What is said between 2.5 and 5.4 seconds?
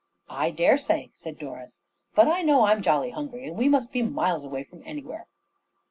I'm jolly hungry, and we must be miles away from anywhere."